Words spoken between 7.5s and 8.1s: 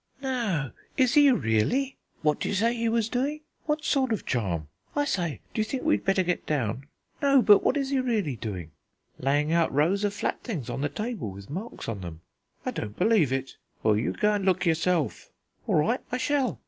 what is he